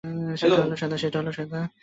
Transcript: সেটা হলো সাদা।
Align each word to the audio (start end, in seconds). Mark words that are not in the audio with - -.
সেটা 0.35 0.55
হলো 0.59 1.31
সাদা। 1.31 1.59